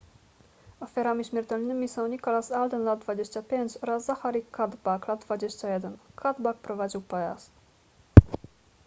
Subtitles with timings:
[0.79, 7.49] ofiarami śmiertelnymi są nicholas alden lat 25 oraz zachary cuddeback lat 21 cuddeback prowadził pojazd